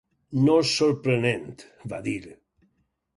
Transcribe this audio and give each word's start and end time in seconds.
"No 0.45 0.53
és 0.61 0.69
sorprenent," 0.77 1.45
va 1.93 1.99
dir. 2.09 2.17